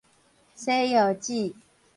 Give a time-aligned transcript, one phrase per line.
[0.55, 1.53] 洗腰子